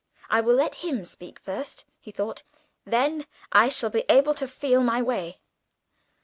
"I 0.31 0.41
will 0.41 0.55
let 0.55 0.81
him 0.83 1.05
speak 1.05 1.37
first," 1.37 1.85
he 1.99 2.09
thought; 2.09 2.41
"then 2.85 3.27
I 3.51 3.69
shall 3.69 3.91
be 3.91 4.03
able 4.09 4.33
to 4.33 4.47
feel 4.47 4.81
my 4.81 4.99
way." 4.99 5.41